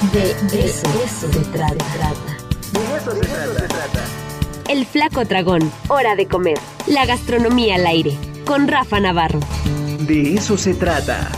De 0.00 0.30
eso, 0.30 0.88
eso 1.04 1.30
se 1.30 1.44
trata. 1.52 1.74
De 2.72 2.96
eso 2.96 3.10
se 3.10 3.68
trata. 3.68 4.04
El 4.70 4.86
Flaco 4.86 5.26
Dragón. 5.26 5.70
Hora 5.88 6.16
de 6.16 6.26
comer. 6.26 6.56
La 6.86 7.04
gastronomía 7.04 7.74
al 7.74 7.86
aire. 7.86 8.16
Con 8.46 8.66
Rafa 8.66 8.98
Navarro. 8.98 9.40
De 10.06 10.36
eso 10.36 10.56
se 10.56 10.72
trata. 10.72 11.30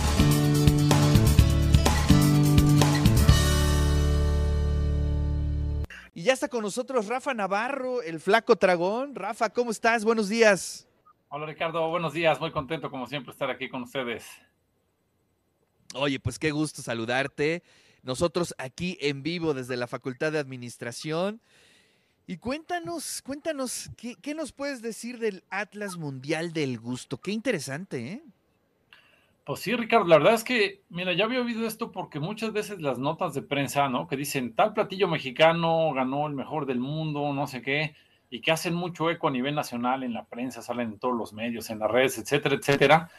Y 6.15 6.23
ya 6.23 6.33
está 6.33 6.47
con 6.47 6.63
nosotros 6.63 7.09
Rafa 7.09 7.35
Navarro, 7.35 8.01
el 8.01 8.21
flaco 8.21 8.55
dragón. 8.55 9.17
Rafa, 9.17 9.51
¿cómo 9.51 9.73
estás? 9.73 10.05
Buenos 10.05 10.29
días. 10.29 10.87
Hola 11.31 11.47
Ricardo, 11.47 11.91
buenos 11.91 12.13
días. 12.13 12.39
Muy 12.39 12.53
contento 12.53 12.93
como 12.93 13.09
siempre 13.09 13.33
estar 13.33 13.51
aquí 13.51 13.69
con 13.69 13.83
ustedes. 13.83 14.25
Oye, 15.95 16.21
pues 16.21 16.39
qué 16.39 16.53
gusto 16.53 16.81
saludarte. 16.81 17.65
Nosotros 18.03 18.55
aquí 18.59 18.99
en 19.01 19.23
vivo 19.23 19.55
desde 19.55 19.77
la 19.77 19.87
Facultad 19.87 20.33
de 20.33 20.39
Administración. 20.39 21.41
Y 22.27 22.37
cuéntanos, 22.37 23.23
cuéntanos, 23.23 23.91
¿qué, 23.97 24.35
nos 24.35 24.53
puedes 24.53 24.83
decir 24.83 25.19
del 25.19 25.45
Atlas 25.51 25.97
Mundial 25.97 26.53
del 26.53 26.79
Gusto? 26.79 27.19
Qué 27.19 27.33
interesante, 27.33 28.13
¿eh? 28.13 28.23
Pues 29.45 29.59
sí, 29.59 29.75
Ricardo, 29.75 30.07
la 30.07 30.19
verdad 30.19 30.35
es 30.35 30.45
que, 30.45 30.83
mira, 30.89 31.13
ya 31.15 31.25
había 31.25 31.41
oído 31.41 31.67
esto 31.67 31.91
porque 31.91 32.21
muchas 32.21 32.53
veces 32.53 32.81
las 32.81 32.99
notas 32.99 33.35
de 33.35 33.43
prensa, 33.43 33.89
¿no? 33.89 34.07
Que 34.07 34.17
dicen, 34.17 34.55
tal 34.55 34.73
platillo 34.73 35.09
mexicano 35.09 35.93
ganó 35.93 36.29
el 36.29 36.35
mejor 36.35 36.65
del 36.65 36.79
mundo, 36.79 37.33
no 37.33 37.49
sé 37.49 37.61
qué, 37.61 37.97
y 38.31 38.41
que 38.41 38.53
hacen 38.53 38.75
mucho 38.75 39.11
eco 39.11 39.27
a 39.27 39.33
nivel 39.33 39.57
nacional 39.57 40.05
en 40.05 40.13
la 40.15 40.25
prensa, 40.27 40.63
salen 40.63 40.93
en 40.93 40.99
todos 41.01 41.17
los 41.17 41.33
medios, 41.33 41.71
en 41.71 41.81
las 41.81 41.91
redes, 41.91 42.19
etcétera, 42.19 42.55
etcétera. 42.55 43.11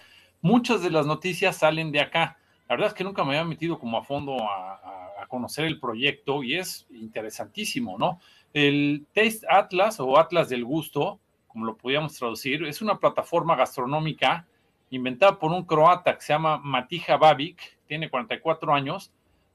Muchas 0.42 0.82
de 0.82 0.92
las 0.92 1.06
noticias 1.06 1.58
salen 1.58 1.92
de 1.92 2.00
acá. 2.00 2.38
La 2.74 2.78
verdad 2.78 2.94
es 2.94 2.98
que 2.98 3.04
nunca 3.04 3.24
me 3.24 3.38
había 3.38 3.48
metido 3.48 3.78
como 3.78 4.00
a 4.00 4.04
fondo 4.04 4.36
a, 4.50 5.28
conocer 5.28 5.66
el 5.66 5.80
proyecto 5.80 6.44
y 6.44 6.56
es 6.56 6.88
interesantísimo, 6.90 8.00
¿no? 8.00 8.20
El 8.52 9.06
Taste 9.14 9.46
Atlas 9.48 10.00
o 10.00 10.18
Atlas 10.18 10.50
del 10.50 10.66
Gusto, 10.66 11.20
como 11.48 11.66
lo 11.66 11.78
podíamos 11.78 12.18
traducir, 12.18 12.64
es 12.66 12.82
una 12.82 12.98
plataforma 12.98 13.56
gastronómica 13.56 14.48
inventada 14.90 15.38
por 15.38 15.52
un 15.52 15.66
croata 15.66 16.16
que 16.16 16.22
se 16.22 16.34
llama 16.34 16.58
Matija 16.58 17.18
Babic, 17.18 17.78
tiene 17.88 18.10
44 18.10 18.74
años. 18.74 19.12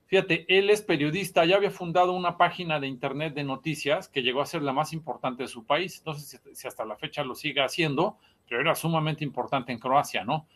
Fíjate, 0.07 0.47
él 0.49 0.71
es 0.71 0.83
periodista, 0.83 1.45
ya 1.45 1.57
había 1.57 1.73
fundado 1.73 2.13
una 2.13 2.37
página 2.37 2.79
de 2.79 2.87
internet 2.87 3.35
de 3.35 3.43
noticias 3.43 4.09
que 4.09 4.23
llegó 4.23 4.43
a 4.43 4.47
ser 4.47 4.63
la 4.63 4.73
más 4.73 4.93
importante 4.93 5.43
de 5.43 5.49
su 5.49 5.65
país. 5.65 6.03
No 6.07 6.15
sé 6.15 6.39
si 6.53 6.69
hasta 6.69 6.85
la 6.85 6.97
fecha 6.97 7.25
lo 7.25 7.35
sigue 7.35 7.63
haciendo, 7.63 8.17
pero 8.49 8.61
era 8.61 8.77
sumamente 8.77 9.25
importante 9.25 9.73
en 9.73 9.81
Croacia, 9.81 10.25
¿no? 10.25 10.47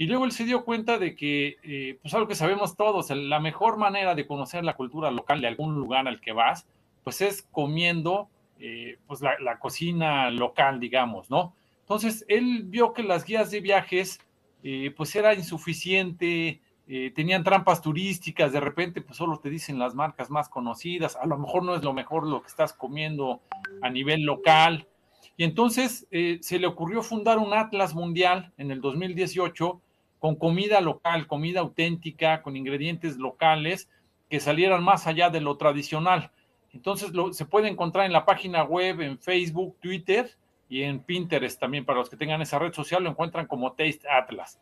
Y 0.00 0.06
luego 0.06 0.24
él 0.24 0.32
se 0.32 0.46
dio 0.46 0.64
cuenta 0.64 0.96
de 0.96 1.14
que, 1.14 1.58
eh, 1.62 1.98
pues 2.00 2.14
algo 2.14 2.26
que 2.26 2.34
sabemos 2.34 2.74
todos, 2.74 3.10
la 3.10 3.38
mejor 3.38 3.76
manera 3.76 4.14
de 4.14 4.26
conocer 4.26 4.64
la 4.64 4.74
cultura 4.74 5.10
local 5.10 5.42
de 5.42 5.48
algún 5.48 5.74
lugar 5.74 6.08
al 6.08 6.22
que 6.22 6.32
vas, 6.32 6.66
pues 7.04 7.20
es 7.20 7.42
comiendo 7.42 8.30
eh, 8.58 8.96
pues 9.06 9.20
la, 9.20 9.58
cocina 9.58 10.30
local, 10.30 10.80
digamos, 10.80 11.28
¿no? 11.28 11.54
Entonces, 11.80 12.24
él 12.28 12.62
vio 12.64 12.94
que 12.94 13.02
las 13.02 13.26
guías 13.26 13.50
de 13.50 13.60
viajes 13.60 14.18
eh, 14.62 14.90
pues 14.96 15.14
era 15.14 15.34
insuficiente, 15.34 16.62
eh, 16.88 17.12
tenían 17.14 17.44
trampas 17.44 17.82
turísticas, 17.82 18.52
de 18.52 18.60
repente 18.60 19.02
pues 19.02 19.18
solo 19.18 19.38
te 19.38 19.50
dicen 19.50 19.78
las 19.78 19.94
marcas 19.94 20.30
más 20.30 20.48
conocidas, 20.48 21.14
a 21.14 21.26
lo 21.26 21.36
mejor 21.36 21.62
no 21.62 21.76
es 21.76 21.84
lo 21.84 21.92
mejor 21.92 22.26
lo 22.26 22.40
que 22.40 22.48
estás 22.48 22.72
comiendo 22.72 23.42
a 23.82 23.90
nivel 23.90 24.22
local. 24.22 24.88
Y 25.36 25.44
entonces 25.44 26.06
eh, 26.10 26.38
se 26.40 26.58
le 26.58 26.66
ocurrió 26.66 27.02
fundar 27.02 27.38
un 27.38 27.52
Atlas 27.52 27.94
Mundial 27.94 28.52
en 28.58 28.70
el 28.70 28.80
2018 28.80 29.80
con 30.20 30.36
comida 30.36 30.80
local, 30.80 31.26
comida 31.26 31.60
auténtica, 31.60 32.42
con 32.42 32.56
ingredientes 32.56 33.16
locales 33.16 33.88
que 34.28 34.38
salieran 34.38 34.84
más 34.84 35.08
allá 35.08 35.30
de 35.30 35.40
lo 35.40 35.56
tradicional. 35.56 36.30
Entonces 36.72 37.12
lo, 37.12 37.32
se 37.32 37.46
puede 37.46 37.66
encontrar 37.66 38.06
en 38.06 38.12
la 38.12 38.24
página 38.24 38.62
web, 38.62 39.00
en 39.00 39.18
Facebook, 39.18 39.76
Twitter, 39.80 40.36
y 40.70 40.84
en 40.84 41.00
Pinterest 41.00 41.58
también, 41.58 41.84
para 41.84 41.98
los 41.98 42.08
que 42.08 42.16
tengan 42.16 42.40
esa 42.40 42.60
red 42.60 42.72
social, 42.72 43.02
lo 43.02 43.10
encuentran 43.10 43.46
como 43.46 43.72
Taste 43.72 44.08
Atlas. 44.08 44.60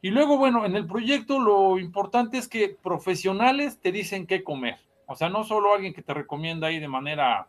Y 0.00 0.10
luego, 0.10 0.38
bueno, 0.38 0.64
en 0.64 0.76
el 0.76 0.86
proyecto 0.86 1.40
lo 1.40 1.80
importante 1.80 2.38
es 2.38 2.46
que 2.46 2.68
profesionales 2.68 3.80
te 3.80 3.90
dicen 3.90 4.28
qué 4.28 4.44
comer. 4.44 4.76
O 5.06 5.16
sea, 5.16 5.28
no 5.28 5.42
solo 5.42 5.74
alguien 5.74 5.92
que 5.92 6.02
te 6.02 6.14
recomienda 6.14 6.68
ahí 6.68 6.78
de 6.78 6.86
manera, 6.86 7.48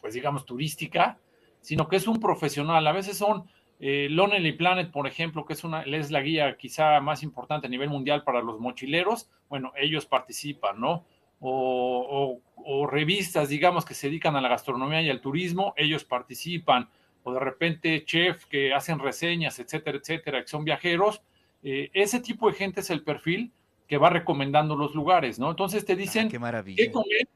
pues 0.00 0.14
digamos, 0.14 0.46
turística, 0.46 1.18
sino 1.60 1.88
que 1.88 1.96
es 1.96 2.06
un 2.06 2.20
profesional. 2.20 2.86
A 2.86 2.92
veces 2.92 3.18
son 3.18 3.44
eh, 3.80 4.08
Lonely 4.10 4.52
Planet, 4.52 4.90
por 4.90 5.06
ejemplo, 5.06 5.44
que 5.44 5.52
es, 5.52 5.64
una, 5.64 5.82
es 5.82 6.10
la 6.10 6.22
guía 6.22 6.56
quizá 6.56 7.00
más 7.00 7.22
importante 7.22 7.66
a 7.66 7.70
nivel 7.70 7.90
mundial 7.90 8.24
para 8.24 8.42
los 8.42 8.58
mochileros. 8.60 9.28
Bueno, 9.48 9.72
ellos 9.76 10.06
participan, 10.06 10.80
¿no? 10.80 11.04
O, 11.40 12.40
o, 12.56 12.62
o 12.64 12.86
revistas, 12.86 13.48
digamos, 13.48 13.84
que 13.84 13.94
se 13.94 14.08
dedican 14.08 14.36
a 14.36 14.40
la 14.40 14.48
gastronomía 14.48 15.02
y 15.02 15.10
al 15.10 15.20
turismo, 15.20 15.74
ellos 15.76 16.04
participan 16.04 16.88
o 17.26 17.32
de 17.32 17.40
repente 17.40 18.04
chef 18.04 18.44
que 18.46 18.72
hacen 18.72 19.00
reseñas, 19.00 19.58
etcétera, 19.58 19.98
etcétera, 19.98 20.40
que 20.42 20.46
son 20.46 20.64
viajeros, 20.64 21.22
eh, 21.64 21.90
ese 21.92 22.20
tipo 22.20 22.48
de 22.48 22.54
gente 22.54 22.80
es 22.80 22.90
el 22.90 23.02
perfil 23.02 23.50
que 23.88 23.98
va 23.98 24.10
recomendando 24.10 24.76
los 24.76 24.94
lugares, 24.94 25.36
¿no? 25.36 25.50
Entonces 25.50 25.84
te 25.84 25.96
dicen 25.96 26.28
ah, 26.28 26.30
qué, 26.30 26.38
maravilla. 26.38 26.76
qué, 26.76 26.92
comer, 26.92 27.28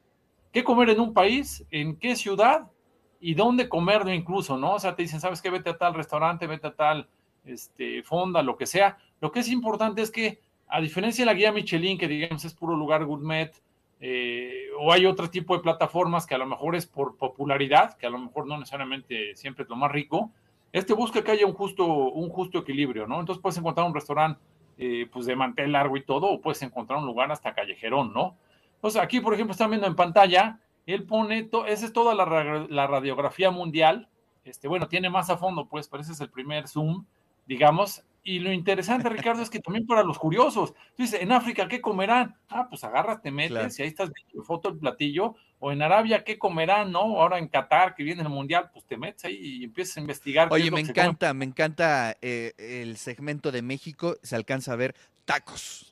qué 0.53 0.63
comer 0.63 0.91
en 0.91 1.01
un 1.01 1.13
país, 1.13 1.65
en 1.71 1.97
qué 1.97 2.15
ciudad 2.15 2.71
y 3.21 3.35
dónde 3.35 3.69
comerlo 3.69 4.11
incluso, 4.11 4.57
¿no? 4.57 4.73
O 4.73 4.79
sea, 4.79 4.95
te 4.95 5.03
dicen, 5.03 5.21
¿sabes 5.21 5.41
qué? 5.41 5.49
Vete 5.49 5.69
a 5.69 5.77
tal 5.77 5.93
restaurante, 5.93 6.47
vete 6.47 6.67
a 6.67 6.73
tal 6.73 7.07
este, 7.45 8.01
fonda, 8.03 8.41
lo 8.41 8.57
que 8.57 8.65
sea. 8.65 8.97
Lo 9.21 9.31
que 9.31 9.39
es 9.39 9.49
importante 9.49 10.01
es 10.01 10.11
que, 10.11 10.39
a 10.67 10.81
diferencia 10.81 11.23
de 11.23 11.27
la 11.27 11.33
guía 11.35 11.51
Michelin, 11.51 11.97
que 11.97 12.07
digamos 12.07 12.43
es 12.43 12.53
puro 12.53 12.75
lugar 12.75 13.05
gourmet, 13.05 13.53
eh, 13.99 14.65
o 14.79 14.91
hay 14.91 15.05
otro 15.05 15.29
tipo 15.29 15.55
de 15.55 15.61
plataformas 15.61 16.25
que 16.25 16.33
a 16.33 16.39
lo 16.39 16.47
mejor 16.47 16.75
es 16.75 16.87
por 16.87 17.15
popularidad, 17.17 17.95
que 17.97 18.07
a 18.07 18.09
lo 18.09 18.17
mejor 18.17 18.47
no 18.47 18.57
necesariamente 18.57 19.35
siempre 19.35 19.63
es 19.63 19.69
lo 19.69 19.75
más 19.75 19.91
rico. 19.91 20.31
Este 20.73 20.93
busca 20.93 21.23
que 21.23 21.31
haya 21.31 21.45
un 21.45 21.53
justo, 21.53 21.85
un 21.85 22.29
justo 22.29 22.57
equilibrio, 22.57 23.05
¿no? 23.05 23.19
Entonces 23.19 23.41
puedes 23.41 23.57
encontrar 23.59 23.85
un 23.85 23.93
restaurante 23.93 24.39
eh, 24.79 25.07
pues 25.11 25.27
de 25.27 25.35
mantel 25.35 25.73
largo 25.73 25.95
y 25.97 26.03
todo, 26.03 26.27
o 26.27 26.41
puedes 26.41 26.61
encontrar 26.63 26.97
un 26.97 27.05
lugar 27.05 27.31
hasta 27.31 27.53
callejerón, 27.53 28.13
¿no? 28.13 28.35
Entonces 28.75 28.99
aquí, 28.99 29.19
por 29.19 29.35
ejemplo, 29.35 29.51
están 29.51 29.69
viendo 29.69 29.85
en 29.85 29.95
pantalla, 29.95 30.59
él 30.85 31.03
pone, 31.05 31.43
to, 31.43 31.65
esa 31.65 31.85
es 31.85 31.93
toda 31.93 32.15
la, 32.15 32.65
la, 32.69 32.87
radiografía 32.87 33.51
mundial, 33.51 34.09
este, 34.43 34.67
bueno, 34.67 34.87
tiene 34.87 35.09
más 35.09 35.29
a 35.29 35.37
fondo, 35.37 35.67
pues, 35.67 35.87
pero 35.87 36.01
ese 36.01 36.13
es 36.13 36.21
el 36.21 36.29
primer 36.29 36.67
zoom, 36.67 37.05
digamos, 37.45 38.03
y 38.23 38.39
lo 38.39 38.51
interesante, 38.51 39.09
Ricardo, 39.09 39.41
es 39.41 39.49
que 39.49 39.59
también 39.59 39.85
para 39.85 40.03
los 40.03 40.17
curiosos, 40.19 40.73
tú 40.73 41.03
dices, 41.03 41.21
en 41.21 41.31
África, 41.31 41.67
¿qué 41.67 41.81
comerán? 41.81 42.35
Ah, 42.49 42.67
pues 42.69 42.83
agarras, 42.83 43.21
te 43.21 43.31
metes, 43.31 43.51
claro. 43.51 43.69
y 43.77 43.81
ahí 43.81 43.87
estás 43.87 44.11
viendo 44.11 44.43
foto 44.43 44.69
del 44.69 44.79
platillo, 44.79 45.35
o 45.59 45.71
en 45.71 45.81
Arabia, 45.81 46.23
¿qué 46.23 46.39
comerán? 46.39 46.91
¿No? 46.91 47.21
Ahora 47.21 47.37
en 47.37 47.47
Qatar, 47.47 47.93
que 47.93 48.03
viene 48.03 48.23
el 48.23 48.29
Mundial, 48.29 48.71
pues 48.73 48.83
te 48.85 48.97
metes 48.97 49.25
ahí 49.25 49.37
y 49.39 49.63
empiezas 49.63 49.97
a 49.97 49.99
investigar. 50.01 50.47
Oye, 50.51 50.71
me 50.71 50.81
encanta, 50.81 51.33
me 51.35 51.45
encanta 51.45 52.17
eh, 52.21 52.53
el 52.57 52.97
segmento 52.97 53.51
de 53.51 53.61
México, 53.61 54.15
se 54.23 54.35
alcanza 54.35 54.73
a 54.73 54.75
ver 54.75 54.95
tacos. 55.25 55.90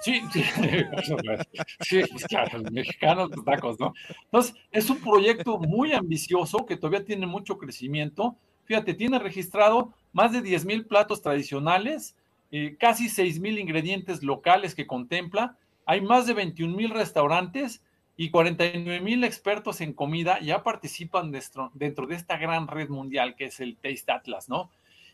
Sí, 0.00 0.22
sí, 0.32 0.42
sí, 1.80 2.02
claro, 2.28 2.62
mexicanos, 2.70 3.30
los 3.30 3.44
tacos, 3.44 3.80
¿no? 3.80 3.92
Entonces, 4.24 4.54
es 4.70 4.88
un 4.90 4.98
proyecto 4.98 5.58
muy 5.58 5.92
ambicioso 5.92 6.66
que 6.66 6.76
todavía 6.76 7.04
tiene 7.04 7.26
mucho 7.26 7.58
crecimiento. 7.58 8.36
Fíjate, 8.64 8.94
tiene 8.94 9.18
registrado 9.18 9.94
más 10.12 10.32
de 10.32 10.42
10 10.42 10.64
mil 10.64 10.86
platos 10.86 11.22
tradicionales, 11.22 12.16
eh, 12.50 12.76
casi 12.78 13.08
6 13.08 13.40
mil 13.40 13.58
ingredientes 13.58 14.22
locales 14.22 14.74
que 14.74 14.86
contempla, 14.86 15.56
hay 15.84 16.00
más 16.00 16.26
de 16.26 16.34
21 16.34 16.76
mil 16.76 16.90
restaurantes 16.90 17.82
y 18.16 18.30
49 18.30 19.00
mil 19.00 19.24
expertos 19.24 19.80
en 19.80 19.92
comida 19.94 20.38
ya 20.40 20.62
participan 20.62 21.32
dentro 21.32 22.06
de 22.06 22.14
esta 22.14 22.36
gran 22.36 22.66
red 22.66 22.88
mundial 22.88 23.36
que 23.36 23.46
es 23.46 23.60
el 23.60 23.76
Taste 23.76 24.12
Atlas, 24.12 24.48
¿no? 24.48 24.70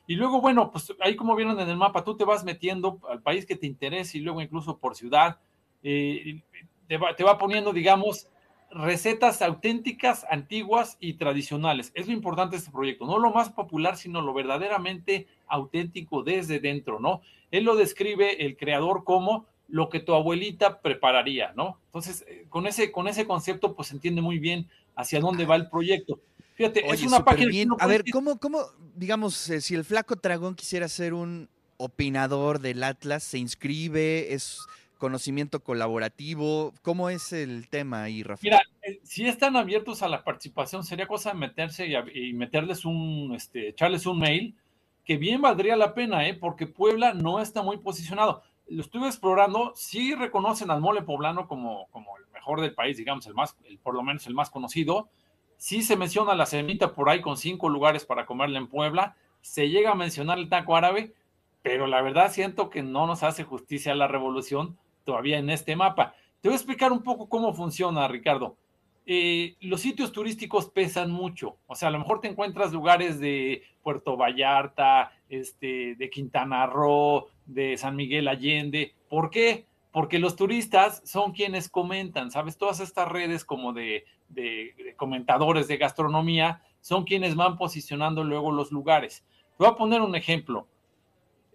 Y 0.07 0.17
luego, 0.17 0.41
bueno, 0.41 0.71
pues 0.71 0.93
ahí 1.01 1.17
como 1.17 1.35
vieron 1.35 1.59
en 1.59 1.69
el 1.69 1.77
mapa, 1.77 2.05
tú 2.05 2.17
te 2.17 2.25
vas 2.25 2.45
metiendo 2.45 3.01
al 3.09 3.23
país 3.23 3.47
que 3.47 3.57
te 3.57 3.67
interese 3.67 4.19
y 4.19 4.21
luego 4.21 4.43
incluso 4.43 4.79
por 4.79 4.95
ciudad, 4.95 5.39
eh, 5.83 6.43
te, 6.89 6.99
va, 6.99 7.17
te 7.17 7.25
va 7.25 7.39
poniendo, 7.39 7.73
digamos, 7.73 8.29
recetas 8.71 9.41
auténticas, 9.41 10.27
antiguas 10.29 10.97
y 11.01 11.15
tradicionales. 11.15 11.93
Es 11.95 12.07
lo 12.07 12.13
importante 12.13 12.57
de 12.57 12.59
este 12.59 12.73
proyecto, 12.73 13.07
no 13.07 13.19
lo 13.19 13.33
más 13.33 13.51
popular, 13.51 13.97
sino 13.97 14.21
lo 14.21 14.35
verdaderamente 14.35 15.27
auténtico 15.47 16.23
desde 16.23 16.59
dentro, 16.59 17.01
¿no? 17.01 17.23
Él 17.51 17.65
lo 17.65 17.77
describe 17.77 18.45
el 18.45 18.57
creador 18.57 19.05
como 19.05 19.47
lo 19.69 19.89
que 19.89 20.01
tu 20.01 20.15
abuelita 20.15 20.81
prepararía, 20.81 21.53
¿no? 21.55 21.79
Entonces, 21.87 22.27
con 22.49 22.67
ese, 22.67 22.93
con 22.93 23.09
ese 23.09 23.27
concepto, 23.27 23.75
pues 23.75 23.93
entiende 23.93 24.21
muy 24.21 24.39
bien 24.39 24.69
hacia 24.97 25.21
dónde 25.21 25.47
va 25.47 25.57
el 25.57 25.71
proyecto. 25.71 26.21
Fíjate, 26.55 26.85
Oye, 26.85 26.95
es 26.95 27.03
una 27.03 27.25
página. 27.25 27.51
Bien. 27.51 27.69
No 27.69 27.77
a 27.81 27.87
ver, 27.87 28.05
¿cómo, 28.13 28.39
cómo, 28.39 28.61
digamos, 28.95 29.51
eh, 29.51 29.61
si 29.61 29.75
el 29.75 29.85
flaco 29.85 30.15
dragón 30.17 30.55
quisiera 30.55 30.89
ser 30.89 31.13
un 31.13 31.49
opinador 31.77 32.61
del 32.61 32.83
Atlas, 32.85 33.25
se 33.25 33.39
inscribe, 33.39 34.33
es 34.33 34.61
conocimiento 34.99 35.61
colaborativo? 35.61 36.73
¿Cómo 36.83 37.11
es 37.11 37.33
el 37.33 37.69
tema 37.69 38.05
ahí, 38.05 38.23
Rafael? 38.23 38.41
Mira, 38.45 38.63
eh, 38.83 39.01
si 39.03 39.27
están 39.27 39.57
abiertos 39.57 40.03
a 40.03 40.09
la 40.09 40.23
participación, 40.23 40.85
sería 40.85 41.09
cosa 41.09 41.33
de 41.33 41.39
meterse 41.39 41.87
y, 41.89 41.97
a, 41.97 42.05
y, 42.13 42.33
meterles 42.33 42.85
un, 42.85 43.33
este, 43.35 43.71
echarles 43.71 44.07
un 44.07 44.21
mail, 44.21 44.55
que 45.05 45.17
bien 45.17 45.43
valdría 45.43 45.77
la 45.77 45.93
pena, 45.93 46.27
¿eh? 46.29 46.35
porque 46.35 46.67
Puebla 46.69 47.15
no 47.15 47.41
está 47.41 47.63
muy 47.63 47.79
posicionado. 47.79 48.43
lo 48.69 48.81
estuve 48.81 49.09
explorando, 49.09 49.73
sí 49.75 50.15
reconocen 50.15 50.71
al 50.71 50.81
mole 50.81 51.03
poblano 51.03 51.49
como, 51.49 51.89
como 51.91 52.17
el 52.17 52.27
mejor 52.33 52.61
del 52.61 52.75
país, 52.75 52.97
digamos, 52.97 53.27
el 53.27 53.35
más, 53.35 53.57
el, 53.65 53.79
por 53.79 53.95
lo 53.95 54.03
menos 54.05 54.27
el 54.29 54.35
más 54.35 54.51
conocido. 54.51 55.11
Sí 55.65 55.81
se 55.81 55.97
menciona 55.97 56.35
la 56.35 56.45
semita 56.45 56.93
por 56.93 57.09
ahí 57.09 57.23
con 57.23 57.39
cinco 57.39 57.71
lugares 57.71 58.05
para 58.05 58.27
comerla 58.27 58.59
en 58.59 58.67
Puebla. 58.67 59.17
Se 59.41 59.71
llega 59.71 59.93
a 59.93 59.95
mencionar 59.95 60.39
el 60.39 60.51
taco 60.51 60.77
árabe, 60.77 61.15
pero 61.63 61.87
la 61.87 62.03
verdad 62.03 62.31
siento 62.31 62.69
que 62.69 62.83
no 62.83 63.07
nos 63.07 63.23
hace 63.23 63.45
justicia 63.45 63.95
la 63.95 64.07
revolución 64.07 64.77
todavía 65.05 65.39
en 65.39 65.49
este 65.49 65.75
mapa. 65.75 66.17
Te 66.43 66.51
voy 66.51 66.53
a 66.53 66.57
explicar 66.57 66.93
un 66.93 67.03
poco 67.03 67.31
cómo 67.31 67.55
funciona, 67.55 68.07
Ricardo. 68.09 68.59
Eh, 69.07 69.57
los 69.61 69.81
sitios 69.81 70.13
turísticos 70.13 70.69
pesan 70.69 71.11
mucho. 71.11 71.57
O 71.67 71.75
sea, 71.75 71.89
a 71.89 71.93
lo 71.93 71.99
mejor 71.99 72.21
te 72.21 72.29
encuentras 72.29 72.71
lugares 72.71 73.19
de 73.19 73.63
Puerto 73.83 74.19
Vallarta, 74.19 75.13
este, 75.31 75.95
de 75.95 76.11
Quintana 76.11 76.67
Roo, 76.67 77.29
de 77.47 77.79
San 77.79 77.97
Miguel 77.97 78.29
Allende. 78.29 78.93
¿Por 79.09 79.31
qué? 79.31 79.65
Porque 79.95 80.19
los 80.19 80.35
turistas 80.35 81.03
son 81.05 81.31
quienes 81.31 81.69
comentan, 81.69 82.33
¿sabes? 82.33 82.59
Todas 82.59 82.81
estas 82.81 83.09
redes 83.09 83.45
como 83.45 83.73
de, 83.73 84.05
de, 84.29 84.93
comentadores 84.97 85.69
de 85.69 85.77
gastronomía 85.77 86.63
son 86.81 87.05
quienes 87.05 87.37
van 87.37 87.57
posicionando 87.57 88.25
luego 88.25 88.51
los 88.51 88.73
lugares. 88.73 89.25
Te 89.57 89.65
voy 89.65 89.69
a 89.69 89.77
poner 89.77 90.01
un 90.01 90.17
ejemplo. 90.17 90.67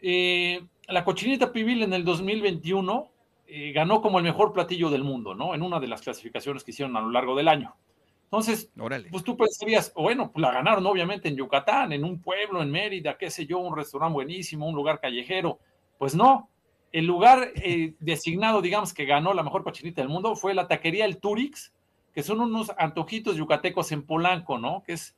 Eh, 0.01 0.65
la 0.88 1.03
cochinita 1.03 1.51
pibil 1.51 1.83
en 1.83 1.91
el 1.91 2.06
2021 2.06 3.12
eh, 3.45 3.74
ganó 3.74 4.00
como 4.00 4.19
el 4.19 4.24
mejor 4.24 4.53
platillo 4.53 4.89
del 4.89 5.03
mundo, 5.03 5.36
¿no? 5.36 5.53
En 5.53 5.62
una 5.62 5.81
de 5.81 5.89
las 5.89 6.01
clasificaciones 6.01 6.63
que 6.63 6.71
hicieron 6.71 6.95
a 6.95 7.01
lo 7.01 7.12
largo 7.12 7.36
del 7.36 7.50
año. 7.50 7.75
Entonces, 8.24 8.71
pues 9.12 9.25
tú 9.25 9.36
pensarías, 9.36 9.91
bueno, 9.94 10.31
pues 10.31 10.41
la 10.41 10.53
ganaron 10.53 10.86
obviamente 10.86 11.27
en 11.27 11.36
Yucatán, 11.36 11.91
en 11.91 12.06
un 12.06 12.21
pueblo, 12.21 12.62
en 12.62 12.71
Mérida, 12.71 13.18
qué 13.18 13.30
sé 13.30 13.45
yo, 13.45 13.59
un 13.59 13.75
restaurante 13.75 14.13
buenísimo, 14.13 14.65
un 14.65 14.75
lugar 14.75 15.01
callejero. 15.01 15.59
Pues 15.97 16.15
no, 16.15 16.47
el 16.91 17.06
lugar 17.06 17.51
eh, 17.56 17.94
designado, 18.00 18.62
digamos, 18.62 18.94
que 18.94 19.06
ganó 19.06 19.33
la 19.33 19.44
mejor 19.44 19.63
cochinita 19.63 20.01
del 20.01 20.09
mundo 20.09 20.36
fue 20.36 20.53
la 20.53 20.68
taquería 20.68 21.06
El 21.06 21.18
Turix, 21.18 21.71
que 22.13 22.24
son 22.24 22.39
unos 22.41 22.71
antojitos 22.77 23.36
yucatecos 23.36 23.91
en 23.91 24.03
Polanco, 24.03 24.57
¿no? 24.57 24.83
Que 24.86 24.94
es 24.94 25.15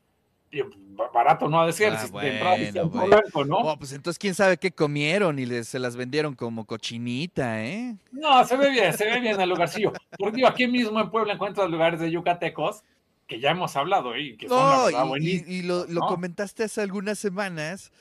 barato 1.13 1.47
no 1.47 1.61
ha 1.61 1.65
de 1.65 1.73
ser, 1.73 1.93
ah, 1.93 2.07
bueno, 2.11 3.45
¿no? 3.45 3.77
pues 3.77 3.93
entonces 3.93 4.19
quién 4.19 4.35
sabe 4.35 4.57
qué 4.57 4.71
comieron 4.71 5.39
y 5.39 5.45
les, 5.45 5.67
se 5.67 5.79
las 5.79 5.95
vendieron 5.95 6.35
como 6.35 6.65
cochinita, 6.65 7.63
¿eh? 7.63 7.95
No, 8.11 8.43
se 8.45 8.57
ve 8.57 8.69
bien, 8.69 8.93
se 8.93 9.05
ve 9.05 9.19
bien 9.19 9.39
el 9.39 9.49
lugarcillo. 9.49 9.93
Porque 10.17 10.35
digo, 10.35 10.47
aquí 10.47 10.67
mismo 10.67 10.99
en 10.99 11.09
Puebla 11.09 11.33
encuentras 11.33 11.69
lugares 11.69 11.99
de 11.99 12.11
yucatecos 12.11 12.83
que 13.27 13.39
ya 13.39 13.51
hemos 13.51 13.77
hablado 13.77 14.13
¿eh? 14.13 14.21
y 14.21 14.37
que 14.37 14.49
son 14.49 14.91
la 14.91 15.17
y, 15.19 15.43
y, 15.47 15.61
lo, 15.61 15.85
lo 15.85 16.01
comentaste 16.01 16.65
hace 16.65 16.81
algunas 16.81 17.17
semanas 17.17 17.93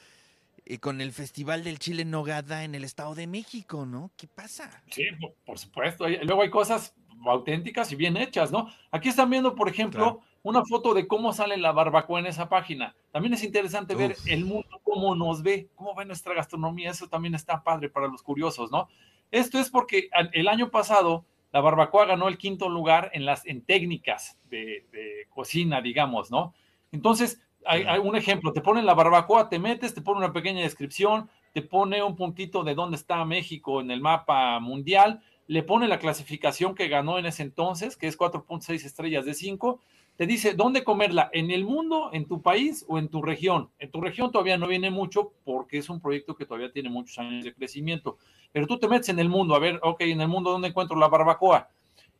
eh, 0.70 0.78
con 0.78 1.00
el 1.00 1.12
Festival 1.12 1.64
del 1.64 1.78
Chile 1.78 2.04
Nogada 2.04 2.64
en 2.64 2.74
el 2.74 2.84
Estado 2.84 3.14
de 3.14 3.26
México, 3.26 3.86
¿no? 3.86 4.10
¿Qué 4.16 4.28
pasa? 4.28 4.82
Sí, 4.88 5.04
por 5.44 5.58
supuesto. 5.58 6.08
Luego 6.08 6.42
hay 6.42 6.50
cosas 6.50 6.94
auténticas 7.26 7.90
y 7.92 7.96
bien 7.96 8.16
hechas, 8.16 8.52
¿no? 8.52 8.68
Aquí 8.90 9.08
están 9.08 9.30
viendo, 9.30 9.54
por 9.54 9.68
ejemplo, 9.68 10.20
una 10.42 10.64
foto 10.64 10.94
de 10.94 11.06
cómo 11.06 11.32
sale 11.32 11.56
la 11.56 11.72
barbacoa 11.72 12.20
en 12.20 12.26
esa 12.26 12.48
página. 12.48 12.94
También 13.10 13.34
es 13.34 13.42
interesante 13.42 13.94
ver 13.94 14.16
el 14.26 14.44
mundo, 14.44 14.80
cómo 14.82 15.14
nos 15.14 15.42
ve, 15.42 15.68
cómo 15.74 15.94
ve 15.94 16.04
nuestra 16.04 16.34
gastronomía. 16.34 16.90
Eso 16.90 17.08
también 17.08 17.34
está 17.34 17.62
padre 17.62 17.90
para 17.90 18.06
los 18.06 18.22
curiosos, 18.22 18.70
¿no? 18.70 18.88
Esto 19.30 19.58
es 19.58 19.70
porque 19.70 20.08
el 20.32 20.48
año 20.48 20.70
pasado 20.70 21.24
la 21.52 21.60
barbacoa 21.60 22.06
ganó 22.06 22.28
el 22.28 22.38
quinto 22.38 22.68
lugar 22.68 23.10
en 23.12 23.24
las 23.24 23.44
en 23.46 23.62
técnicas 23.62 24.38
de, 24.48 24.86
cocina, 25.30 25.80
digamos, 25.80 26.30
¿no? 26.30 26.54
Entonces, 26.92 27.40
hay, 27.70 27.98
un 27.98 28.16
ejemplo, 28.16 28.52
te 28.52 28.60
ponen 28.60 28.84
la 28.84 28.94
barbacoa, 28.94 29.48
te 29.48 29.58
metes, 29.58 29.94
te 29.94 30.02
pone 30.02 30.18
una 30.18 30.32
pequeña 30.32 30.62
descripción, 30.62 31.30
te 31.52 31.62
pone 31.62 32.02
un 32.02 32.16
puntito 32.16 32.64
de 32.64 32.74
dónde 32.74 32.96
está 32.96 33.24
México 33.24 33.80
en 33.80 33.90
el 33.90 34.00
mapa 34.00 34.58
mundial, 34.58 35.22
le 35.46 35.62
pone 35.62 35.86
la 35.86 35.98
clasificación 35.98 36.74
que 36.74 36.88
ganó 36.88 37.18
en 37.18 37.26
ese 37.26 37.42
entonces, 37.42 37.96
que 37.96 38.08
es 38.08 38.18
4.6 38.18 38.84
estrellas 38.84 39.24
de 39.24 39.34
5, 39.34 39.80
te 40.16 40.26
dice 40.26 40.54
dónde 40.54 40.84
comerla, 40.84 41.30
en 41.32 41.50
el 41.50 41.64
mundo, 41.64 42.10
en 42.12 42.26
tu 42.26 42.42
país 42.42 42.84
o 42.88 42.98
en 42.98 43.08
tu 43.08 43.22
región. 43.22 43.70
En 43.78 43.90
tu 43.90 44.00
región 44.00 44.30
todavía 44.30 44.58
no 44.58 44.66
viene 44.66 44.90
mucho 44.90 45.32
porque 45.44 45.78
es 45.78 45.88
un 45.88 46.00
proyecto 46.00 46.34
que 46.34 46.44
todavía 46.44 46.72
tiene 46.72 46.90
muchos 46.90 47.18
años 47.18 47.44
de 47.44 47.54
crecimiento. 47.54 48.18
Pero 48.52 48.66
tú 48.66 48.78
te 48.78 48.88
metes 48.88 49.08
en 49.08 49.18
el 49.18 49.28
mundo, 49.28 49.54
a 49.54 49.60
ver, 49.60 49.80
ok, 49.82 50.02
en 50.02 50.20
el 50.20 50.28
mundo, 50.28 50.50
¿dónde 50.50 50.68
encuentro 50.68 50.98
la 50.98 51.08
barbacoa? 51.08 51.70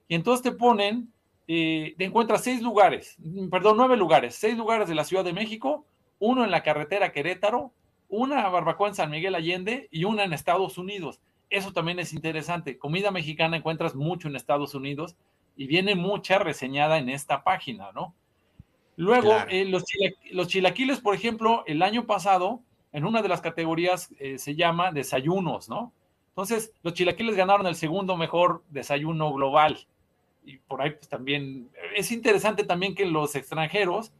Y 0.08 0.14
entonces 0.14 0.43
te 0.43 0.52
ponen, 0.52 1.12
eh, 1.52 1.97
te 1.99 2.05
encuentras 2.05 2.44
seis 2.44 2.62
lugares, 2.62 3.17
perdón, 3.50 3.76
nueve 3.76 3.97
lugares, 3.97 4.37
seis 4.37 4.56
lugares 4.56 4.88
de 4.88 4.94
la 4.94 5.02
Ciudad 5.02 5.25
de 5.25 5.32
México, 5.32 5.85
uno 6.20 6.44
en 6.44 6.52
la 6.52 6.62
carretera 6.62 7.11
Querétaro, 7.11 7.73
una 8.08 8.49
barbacoa 8.49 8.87
en 8.87 8.94
San 8.94 9.11
Miguel 9.11 9.35
Allende 9.35 9.88
y 9.91 10.05
una 10.05 10.23
en 10.23 10.32
Estados 10.32 10.79
Unidos. 10.79 11.20
Eso 11.49 11.73
también 11.73 11.99
es 11.99 12.12
interesante. 12.12 12.79
Comida 12.79 13.11
mexicana 13.11 13.56
encuentras 13.56 13.97
mucho 13.97 14.29
en 14.29 14.37
Estados 14.37 14.76
Unidos 14.76 15.17
y 15.56 15.67
viene 15.67 15.97
mucha 15.97 16.38
reseñada 16.38 16.99
en 16.99 17.08
esta 17.08 17.43
página, 17.43 17.91
¿no? 17.91 18.14
Luego, 18.94 19.32
eh, 19.49 19.64
los, 19.64 19.82
los, 20.31 20.47
chilaquiles, 20.47 21.00
por 21.00 21.17
ejemplo, 21.17 21.64
el 21.67 21.82
año 21.82 22.06
pasado, 22.06 22.61
en 22.93 23.05
una 23.05 23.23
de 23.23 23.29
las 23.29 23.41
categorías 23.41 24.14
eh, 24.20 24.38
se 24.38 24.55
llama 24.55 24.93
desayunos, 24.93 25.69
¿no? 25.69 25.93
Entonces, 26.29 26.73
los 26.85 26.94
chilaquiles 26.94 27.35
ganaron 27.35 27.67
el 27.67 27.75
segundo 27.75 28.17
mejor 28.17 28.62
desayuno 28.70 29.32
global. 29.32 29.88
Y 30.43 30.59
por 30.59 30.83
ahí, 30.83 30.91
pues 30.91 31.09
también, 31.09 31.71
es 31.97 32.11
interesante 32.13 32.65
también 32.65 32.95
que 32.95 33.07
los 33.07 33.35
extranjeros 33.35 34.13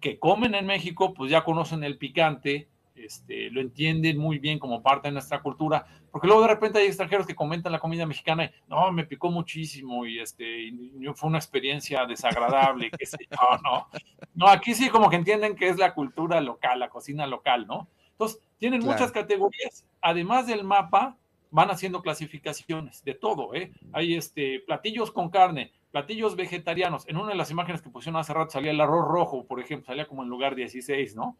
que 0.00 0.18
comen 0.18 0.54
en 0.54 0.66
México, 0.66 1.14
pues 1.14 1.30
ya 1.30 1.44
conocen 1.44 1.84
el 1.84 1.96
picante, 1.96 2.68
este, 2.94 3.50
lo 3.50 3.60
entienden 3.60 4.18
muy 4.18 4.38
bien 4.38 4.58
como 4.58 4.82
parte 4.82 5.08
de 5.08 5.12
nuestra 5.12 5.40
cultura, 5.40 5.86
porque 6.10 6.26
luego 6.26 6.42
de 6.42 6.48
repente 6.48 6.78
hay 6.78 6.86
extranjeros 6.86 7.26
que 7.26 7.34
comentan 7.34 7.72
la 7.72 7.78
comida 7.78 8.04
mexicana 8.04 8.44
y 8.44 8.50
no, 8.68 8.92
me 8.92 9.06
picó 9.06 9.30
muchísimo 9.30 10.04
y 10.04 10.20
este 10.20 10.72
fue 11.14 11.28
una 11.28 11.38
experiencia 11.38 12.04
desagradable, 12.04 12.90
qué 12.90 13.06
sé 13.06 13.16
yo, 13.30 13.58
¿no? 13.62 13.88
No, 14.34 14.46
aquí 14.46 14.74
sí 14.74 14.90
como 14.90 15.08
que 15.08 15.16
entienden 15.16 15.56
que 15.56 15.68
es 15.68 15.78
la 15.78 15.94
cultura 15.94 16.40
local, 16.40 16.80
la 16.80 16.90
cocina 16.90 17.26
local, 17.26 17.66
¿no? 17.66 17.88
Entonces, 18.10 18.40
tienen 18.58 18.84
muchas 18.84 19.10
categorías, 19.10 19.86
además 20.00 20.46
del 20.46 20.64
mapa, 20.64 21.16
van 21.52 21.70
haciendo 21.70 22.02
clasificaciones 22.02 23.04
de 23.04 23.14
todo, 23.14 23.54
¿eh? 23.54 23.70
Hay 23.92 24.14
este 24.14 24.58
platillos 24.66 25.12
con 25.12 25.30
carne, 25.30 25.70
platillos 25.92 26.34
vegetarianos. 26.34 27.06
En 27.06 27.18
una 27.18 27.28
de 27.28 27.36
las 27.36 27.52
imágenes 27.52 27.80
que 27.80 27.90
pusieron 27.90 28.18
hace 28.18 28.34
rato 28.34 28.50
salía 28.50 28.72
el 28.72 28.80
arroz 28.80 29.06
rojo, 29.06 29.46
por 29.46 29.60
ejemplo, 29.60 29.86
salía 29.86 30.08
como 30.08 30.24
en 30.24 30.28
lugar 30.28 30.56
16, 30.56 31.14
¿no? 31.14 31.36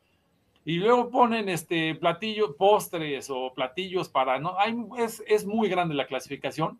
y 0.64 0.76
luego 0.76 1.10
ponen 1.10 1.48
este 1.48 1.94
platillos, 1.94 2.54
postres 2.56 3.30
o 3.30 3.52
platillos 3.54 4.08
para, 4.08 4.38
no, 4.38 4.56
es, 4.96 5.22
es 5.26 5.44
muy 5.44 5.68
grande 5.68 5.94
la 5.94 6.06
clasificación, 6.06 6.78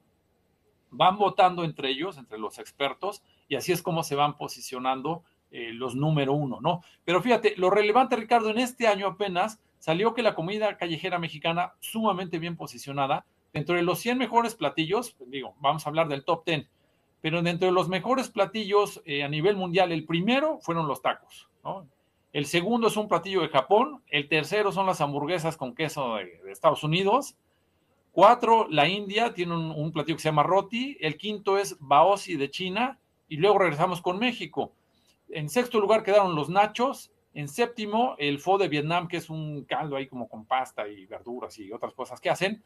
van 0.91 1.17
votando 1.17 1.65
entre 1.65 1.91
ellos, 1.91 2.19
entre 2.19 2.39
los 2.39 2.59
expertos, 2.59 3.23
y 3.49 3.57
así 3.57 3.73
es 3.73 3.83
como 3.83 4.05
se 4.05 4.15
van 4.15 4.37
posicionando 4.37 5.25
eh, 5.51 5.73
los 5.73 5.97
número 5.97 6.33
uno, 6.33 6.61
¿no? 6.61 6.83
Pero 7.05 7.21
fíjate, 7.21 7.55
lo 7.57 7.71
relevante, 7.71 8.17
Ricardo, 8.17 8.51
en 8.51 8.59
este 8.59 8.87
año 8.87 9.09
apenas 9.09 9.61
salió 9.83 10.15
que 10.15 10.23
la 10.23 10.37
comida 10.37 10.77
callejera 10.77 11.19
mexicana, 11.19 11.73
sumamente 11.81 12.39
bien 12.39 12.57
posicionada, 12.57 13.27
dentro 13.53 13.75
de 13.75 13.83
los 13.83 13.99
100 13.99 14.17
mejores 14.17 14.55
platillos, 14.55 15.17
digo, 15.27 15.57
vamos 15.59 15.85
a 15.85 15.89
hablar 15.89 16.07
del 16.07 16.25
top 16.25 16.45
10, 16.47 16.69
pero 17.21 17.43
dentro 17.43 17.67
de 17.67 17.73
los 17.73 17.89
mejores 17.89 18.31
platillos 18.31 19.03
eh, 19.07 19.25
a 19.25 19.29
nivel 19.29 19.57
mundial, 19.57 19.91
el 19.91 20.05
primero 20.05 20.61
fueron 20.61 20.87
los 20.87 21.03
tacos. 21.03 21.49
El 22.33 22.47
segundo 22.47 22.87
es 22.87 22.97
un 22.97 23.09
platillo 23.09 23.41
de 23.43 23.49
Japón. 23.49 24.05
El 24.07 24.29
tercero 24.29 24.71
son 24.71 24.87
las 24.87 25.01
hamburguesas 25.01 25.57
con 25.57 25.75
queso 25.75 26.15
de, 26.15 26.53
Estados 26.53 26.85
Unidos. 26.85 27.37
Cuatro, 28.13 28.69
la 28.71 28.89
India 28.89 29.35
tiene 29.35 29.57
un, 29.57 29.93
platillo 29.93 30.17
que 30.17 30.23
se 30.23 30.29
llama 30.29 30.45
roti. 30.45 30.97
El 31.01 31.17
quinto 31.17 31.59
es 31.59 31.77
baozi 31.81 32.37
de 32.37 32.51
China. 32.51 33.01
Y 33.29 33.39
luego 33.39 33.59
regresamos 33.59 34.01
con 34.01 34.21
México. 34.21 34.73
En 35.29 35.49
sexto 35.49 35.81
lugar 35.81 36.05
quedaron 36.05 36.37
los 36.37 36.49
nachos. 36.49 37.12
En 37.35 37.49
séptimo, 37.49 38.15
el 38.19 38.39
pho 38.39 38.59
de 38.59 38.69
Vietnam, 38.69 39.09
que 39.09 39.17
es 39.17 39.31
un 39.31 39.65
caldo 39.65 39.97
ahí 39.97 40.07
como 40.07 40.29
con 40.29 40.45
pasta 40.45 40.87
y 40.89 41.07
verduras 41.07 41.59
y 41.59 41.73
otras 41.73 41.95
cosas 41.95 42.21
que 42.21 42.31
hacen. 42.31 42.63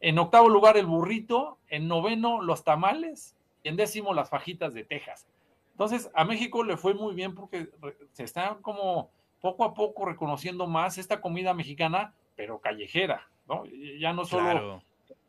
En 0.00 0.18
octavo 0.18 0.48
lugar, 0.48 0.76
el 0.76 0.86
burrito. 0.86 1.58
En 1.68 1.88
noveno, 1.88 2.40
los 2.40 2.64
tamales. 2.64 3.36
Y 3.62 3.68
en 3.68 3.76
décimo, 3.76 4.14
las 4.14 4.30
fajitas 4.30 4.74
de 4.74 4.84
Texas. 4.84 5.26
Entonces, 5.72 6.10
a 6.14 6.24
México 6.24 6.64
le 6.64 6.78
fue 6.78 6.94
muy 6.94 7.14
bien 7.14 7.34
porque 7.34 7.68
se 8.12 8.24
está 8.24 8.56
como 8.62 9.10
poco 9.40 9.64
a 9.64 9.74
poco 9.74 10.06
reconociendo 10.06 10.66
más 10.66 10.96
esta 10.96 11.20
comida 11.20 11.52
mexicana, 11.52 12.14
pero 12.34 12.60
callejera, 12.60 13.28
¿no? 13.46 13.64
Ya 14.00 14.12
no 14.14 14.24
solo, 14.24 14.82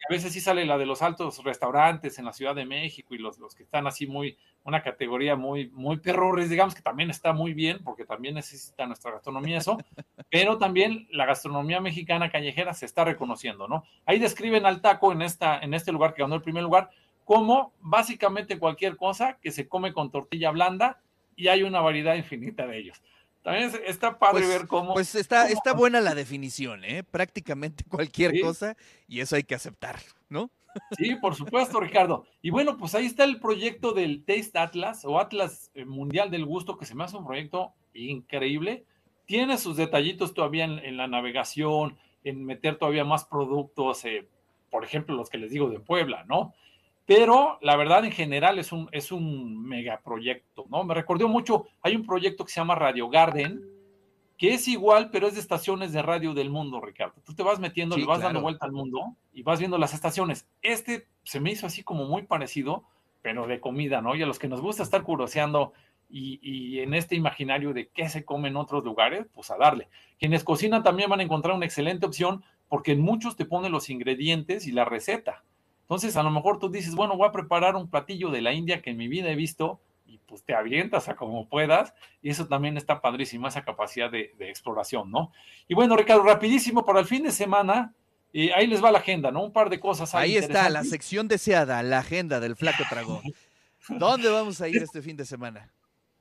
a 0.07 0.13
veces 0.13 0.31
sí 0.31 0.39
sale 0.39 0.65
la 0.65 0.77
de 0.77 0.85
los 0.85 1.01
altos 1.01 1.43
restaurantes 1.43 2.19
en 2.19 2.25
la 2.25 2.33
Ciudad 2.33 2.55
de 2.55 2.65
México 2.65 3.15
y 3.15 3.17
los, 3.17 3.39
los 3.39 3.55
que 3.55 3.63
están 3.63 3.87
así 3.87 4.07
muy, 4.07 4.37
una 4.63 4.81
categoría 4.81 5.35
muy, 5.35 5.69
muy 5.69 5.97
perrores, 5.97 6.49
digamos 6.49 6.75
que 6.75 6.81
también 6.81 7.09
está 7.09 7.33
muy 7.33 7.53
bien, 7.53 7.79
porque 7.83 8.05
también 8.05 8.35
necesita 8.35 8.85
nuestra 8.85 9.11
gastronomía 9.11 9.57
eso, 9.57 9.77
pero 10.29 10.57
también 10.57 11.07
la 11.11 11.25
gastronomía 11.25 11.81
mexicana 11.81 12.29
callejera 12.29 12.73
se 12.73 12.85
está 12.85 13.03
reconociendo, 13.03 13.67
¿no? 13.67 13.83
Ahí 14.05 14.19
describen 14.19 14.65
al 14.65 14.81
taco 14.81 15.11
en, 15.11 15.21
esta, 15.21 15.59
en 15.59 15.73
este 15.73 15.91
lugar 15.91 16.13
que 16.13 16.21
ganó 16.21 16.35
el 16.35 16.41
primer 16.41 16.63
lugar, 16.63 16.89
como 17.25 17.73
básicamente 17.81 18.59
cualquier 18.59 18.95
cosa 18.95 19.37
que 19.41 19.51
se 19.51 19.67
come 19.67 19.93
con 19.93 20.11
tortilla 20.11 20.51
blanda 20.51 21.01
y 21.35 21.49
hay 21.49 21.63
una 21.63 21.81
variedad 21.81 22.15
infinita 22.15 22.65
de 22.65 22.77
ellos. 22.77 23.01
También 23.47 23.71
está 23.85 24.19
padre 24.19 24.41
pues, 24.41 24.49
ver 24.49 24.67
cómo. 24.67 24.93
Pues 24.93 25.15
está, 25.15 25.47
está 25.47 25.71
buena 25.71 26.01
la 26.01 26.13
definición, 26.13 26.83
¿eh? 26.83 27.01
Prácticamente 27.03 27.85
cualquier 27.87 28.41
cosa 28.41 28.75
y 29.07 29.21
eso 29.21 29.37
hay 29.37 29.43
que 29.43 29.55
aceptar. 29.55 30.01
¿no? 30.27 30.51
Sí, 30.97 31.15
por 31.15 31.33
supuesto, 31.33 31.79
Ricardo. 31.79 32.25
Y 32.41 32.49
bueno, 32.49 32.77
pues 32.77 32.93
ahí 32.93 33.05
está 33.05 33.23
el 33.23 33.39
proyecto 33.39 33.93
del 33.93 34.25
Taste 34.25 34.59
Atlas 34.59 35.05
o 35.05 35.17
Atlas 35.17 35.71
eh, 35.75 35.85
Mundial 35.85 36.29
del 36.29 36.43
Gusto, 36.43 36.77
que 36.77 36.85
se 36.85 36.93
me 36.93 37.05
hace 37.05 37.15
un 37.15 37.25
proyecto 37.25 37.71
increíble. 37.93 38.83
Tiene 39.25 39.57
sus 39.57 39.77
detallitos 39.77 40.33
todavía 40.33 40.65
en, 40.65 40.97
la 40.97 41.07
navegación, 41.07 41.97
en 42.25 42.43
meter 42.43 42.77
todavía 42.77 43.05
más 43.05 43.23
productos, 43.23 44.03
eh, 44.03 44.27
por 44.69 44.83
ejemplo, 44.83 45.15
los 45.15 45.29
que 45.29 45.37
les 45.37 45.51
digo 45.51 45.69
de 45.69 45.79
Puebla, 45.79 46.25
¿no? 46.25 46.53
Pero 47.07 47.57
la 47.61 47.77
verdad, 47.77 48.03
en 48.03 48.11
general, 48.11 48.59
es 48.59 48.73
un, 48.73 48.89
es 48.91 49.13
un 49.13 49.65
megaproyecto, 49.65 50.65
¿no? 50.69 50.83
Me 50.83 50.93
recordó 50.93 51.29
mucho, 51.29 51.65
hay 51.81 51.95
un 51.95 52.05
proyecto 52.05 52.43
que 52.43 52.51
se 52.51 52.59
llama 52.59 52.75
Radio 52.75 53.07
Garden, 53.07 53.63
que 54.37 54.53
es 54.53 54.67
igual, 54.67 55.09
pero 55.09 55.25
es 55.27 55.35
de 55.35 55.39
estaciones 55.39 55.93
de 55.93 56.01
radio 56.01 56.33
del 56.33 56.49
mundo, 56.49 56.81
Ricardo. 56.81 57.21
Tú 57.23 57.33
te 57.33 57.43
vas 57.43 57.59
metiendo, 57.59 57.95
le 57.95 58.05
vas 58.05 58.21
dando 58.21 58.41
vuelta 58.41 58.65
al 58.65 58.73
mundo 58.73 59.15
y 59.31 59.41
vas 59.41 59.57
viendo 59.57 59.77
las 59.77 59.93
estaciones. 59.93 60.49
Este 60.61 61.07
se 61.23 61.39
me 61.39 61.49
hizo 61.49 61.65
así 61.65 61.81
como 61.81 62.03
muy 62.03 62.23
parecido, 62.23 62.83
pero 63.21 63.47
de 63.47 63.61
comida, 63.61 64.01
¿no? 64.01 64.13
Y 64.13 64.21
a 64.21 64.25
los 64.25 64.37
que 64.37 64.49
nos 64.49 64.59
gusta 64.59 64.83
estar 64.83 65.03
curioseando 65.03 65.71
y, 66.09 66.39
y, 66.41 66.79
en 66.81 66.93
este 66.93 67.15
imaginario 67.15 67.71
de 67.71 67.87
qué 67.87 68.09
se 68.09 68.25
come 68.25 68.49
en 68.49 68.57
otros 68.57 68.83
lugares, 68.83 69.27
pues 69.33 69.49
a 69.49 69.57
darle. 69.57 69.87
Quienes 70.19 70.43
cocinan 70.43 70.83
también 70.83 71.09
van 71.09 71.21
a 71.21 71.23
encontrar 71.23 71.55
una 71.55 71.65
excelente 71.65 72.05
opción 72.05 72.43
porque 72.67 72.91
en 72.91 73.01
muchos 73.01 73.37
te 73.37 73.45
ponen 73.45 73.71
los 73.71 73.89
ingredientes 73.89 74.67
y 74.67 74.73
la 74.73 74.83
receta. 74.83 75.45
Entonces, 75.87 76.17
a 76.17 76.23
lo 76.23 76.31
mejor 76.31 76.59
tú 76.59 76.69
dices, 76.69 76.95
bueno, 76.95 77.15
voy 77.15 77.29
a 77.29 77.31
preparar 77.31 77.77
un 77.77 77.89
platillo 77.89 78.29
de 78.29 78.41
la 78.41 78.51
India 78.51 78.81
que 78.81 78.89
en 78.89 78.97
mi 78.97 79.07
vida 79.07 79.29
he 79.29 79.35
visto 79.35 79.79
y 80.05 80.17
pues 80.25 80.43
te 80.43 80.53
avientas 80.53 81.07
a 81.07 81.15
como 81.15 81.47
puedas, 81.47 81.93
y 82.21 82.29
eso 82.29 82.45
también 82.45 82.75
está 82.75 82.99
padrísimo, 82.99 83.47
esa 83.47 83.63
capacidad 83.63 84.11
de, 84.11 84.33
exploración, 84.39 85.09
¿no? 85.09 85.31
Y 85.69 85.75
bueno, 85.75 85.95
Ricardo, 85.95 86.23
rapidísimo, 86.23 86.83
para 86.83 86.99
el 86.99 87.05
fin 87.05 87.23
de 87.23 87.31
semana, 87.31 87.93
y 88.33 88.49
ahí 88.49 88.67
les 88.67 88.83
va 88.83 88.91
la 88.91 88.99
agenda, 88.99 89.31
¿no? 89.31 89.43
Un 89.43 89.53
par 89.53 89.69
de 89.69 89.79
cosas. 89.79 90.13
Ahí 90.13 90.35
está, 90.35 90.69
la 90.69 90.83
sección 90.83 91.29
deseada, 91.29 91.81
la 91.83 91.99
agenda 91.99 92.41
del 92.41 92.57
Flaco 92.57 92.83
Tragón. 92.89 93.21
¿Dónde 93.87 94.29
vamos 94.29 94.59
a 94.59 94.67
ir 94.67 94.83
este 94.83 95.01
fin 95.01 95.15
de 95.15 95.25
semana? 95.25 95.71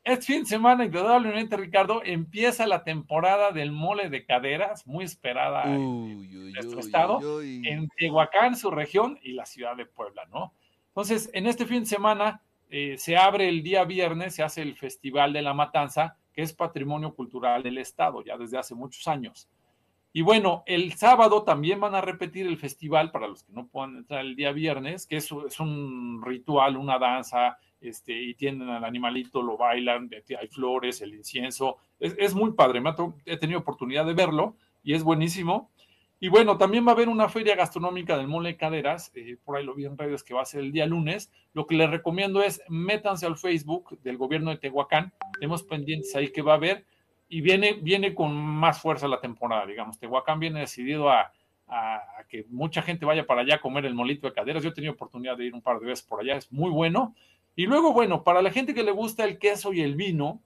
Este 0.06 0.26
fin 0.26 0.42
de 0.44 0.46
semana, 0.46 0.84
indudablemente, 0.84 1.56
Ricardo, 1.56 2.00
empieza 2.04 2.64
la 2.68 2.84
temporada 2.84 3.50
del 3.50 3.72
mole 3.72 4.08
de 4.08 4.25
caderas, 4.25 4.86
muy 4.86 5.04
esperada 5.04 5.64
en 5.64 6.52
nuestro 6.52 6.78
estado, 6.78 7.42
en 7.42 7.88
Tehuacán, 7.88 8.54
su 8.54 8.70
región, 8.70 9.18
y 9.20 9.32
la 9.32 9.44
ciudad 9.46 9.75
de 9.75 9.84
Puebla, 9.84 10.22
¿no? 10.32 10.54
Entonces, 10.90 11.28
en 11.32 11.48
este 11.48 11.66
fin 11.66 11.80
de 11.80 11.86
semana 11.86 12.40
eh, 12.70 12.94
se 12.98 13.16
abre 13.16 13.48
el 13.48 13.64
día 13.64 13.82
viernes, 13.82 14.36
se 14.36 14.44
hace 14.44 14.62
el 14.62 14.76
Festival 14.76 15.32
de 15.32 15.42
la 15.42 15.54
Matanza, 15.54 16.16
que 16.32 16.42
es 16.42 16.52
patrimonio 16.52 17.12
cultural 17.12 17.64
del 17.64 17.78
Estado 17.78 18.22
ya 18.22 18.38
desde 18.38 18.58
hace 18.58 18.76
muchos 18.76 19.08
años. 19.08 19.48
Y 20.12 20.22
bueno, 20.22 20.62
el 20.66 20.92
sábado 20.92 21.42
también 21.42 21.80
van 21.80 21.96
a 21.96 22.00
repetir 22.00 22.46
el 22.46 22.58
festival 22.58 23.10
para 23.10 23.26
los 23.26 23.42
que 23.42 23.52
no 23.52 23.66
puedan 23.66 23.96
entrar 23.96 24.20
el 24.20 24.36
día 24.36 24.52
viernes, 24.52 25.04
que 25.04 25.16
es, 25.16 25.28
es 25.46 25.58
un 25.58 26.22
ritual, 26.25 26.76
una 26.76 26.96
danza, 26.96 27.58
este, 27.86 28.12
y 28.12 28.34
tienen 28.34 28.68
al 28.68 28.84
animalito, 28.84 29.42
lo 29.42 29.56
bailan, 29.56 30.10
hay 30.38 30.48
flores, 30.48 31.00
el 31.00 31.14
incienso. 31.14 31.78
Es, 31.98 32.14
es 32.18 32.34
muy 32.34 32.52
padre, 32.52 32.82
he 33.24 33.36
tenido 33.36 33.60
oportunidad 33.60 34.04
de 34.06 34.14
verlo 34.14 34.56
y 34.82 34.94
es 34.94 35.02
buenísimo. 35.02 35.70
Y 36.18 36.28
bueno, 36.28 36.56
también 36.56 36.86
va 36.86 36.92
a 36.92 36.94
haber 36.94 37.08
una 37.08 37.28
feria 37.28 37.56
gastronómica 37.56 38.16
del 38.16 38.26
Mole 38.26 38.50
de 38.50 38.56
Caderas, 38.56 39.12
eh, 39.14 39.36
por 39.44 39.56
ahí 39.56 39.64
lo 39.64 39.74
vi 39.74 39.84
en 39.84 39.98
redes 39.98 40.22
que 40.22 40.32
va 40.32 40.42
a 40.42 40.46
ser 40.46 40.60
el 40.60 40.72
día 40.72 40.86
lunes. 40.86 41.30
Lo 41.52 41.66
que 41.66 41.76
les 41.76 41.90
recomiendo 41.90 42.42
es 42.42 42.62
métanse 42.68 43.26
al 43.26 43.36
Facebook 43.36 43.98
del 44.02 44.16
gobierno 44.16 44.50
de 44.50 44.56
Tehuacán, 44.56 45.12
tenemos 45.34 45.62
pendientes 45.62 46.16
ahí 46.16 46.32
que 46.32 46.40
va 46.40 46.52
a 46.52 46.56
haber 46.56 46.86
y 47.28 47.42
viene, 47.42 47.74
viene 47.74 48.14
con 48.14 48.34
más 48.34 48.80
fuerza 48.80 49.08
la 49.08 49.20
temporada, 49.20 49.66
digamos. 49.66 49.98
Tehuacán 49.98 50.40
viene 50.40 50.60
decidido 50.60 51.10
a, 51.10 51.32
a, 51.68 52.00
que 52.28 52.46
mucha 52.48 52.82
gente 52.82 53.04
vaya 53.04 53.26
para 53.26 53.42
allá 53.42 53.56
a 53.56 53.60
comer 53.60 53.84
el 53.84 53.94
molito 53.94 54.26
de 54.26 54.32
caderas. 54.32 54.62
Yo 54.62 54.70
he 54.70 54.74
tenido 54.74 54.92
oportunidad 54.92 55.36
de 55.36 55.46
ir 55.46 55.54
un 55.54 55.62
par 55.62 55.78
de 55.80 55.86
veces 55.86 56.04
por 56.04 56.20
allá, 56.20 56.36
es 56.36 56.50
muy 56.50 56.70
bueno. 56.70 57.14
Y 57.56 57.64
luego, 57.64 57.94
bueno, 57.94 58.22
para 58.22 58.42
la 58.42 58.50
gente 58.50 58.75
que 58.75 58.82
le 58.82 58.92
gusta 58.92 59.25
el 59.25 59.38
queso 59.38 59.72
y 59.72 59.80
el 59.80 59.96
vino, 59.96 60.42